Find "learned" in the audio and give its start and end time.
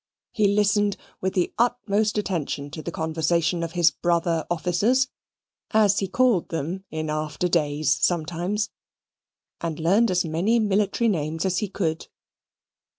9.79-10.09